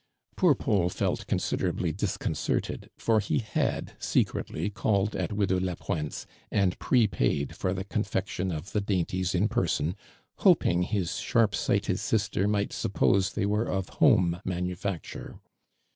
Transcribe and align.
Poor 0.35 0.55
Paul 0.55 0.89
felt 0.89 1.27
considerably 1.27 1.91
disconcerted, 1.91 2.89
for 2.97 3.19
he 3.19 3.37
had 3.37 3.93
secretly 3.99 4.71
called 4.71 5.15
at 5.15 5.31
Widow 5.31 5.59
La 5.59 5.75
pointe"s 5.75 6.25
and 6.51 6.79
prepaid 6.79 7.55
for 7.55 7.71
the 7.71 7.83
confection 7.83 8.51
of 8.51 8.71
the 8.71 8.81
ilainties 8.81 9.35
inpei 9.39 9.69
son, 9.69 9.95
hoping 10.37 10.81
his 10.81 11.17
sharp 11.17 11.53
sighted 11.53 11.97
jister 11.97 12.49
might 12.49 12.73
suppose 12.73 13.33
they 13.33 13.45
were 13.45 13.67
of 13.69 13.89
home 13.89 14.41
manufacture. 14.43 15.39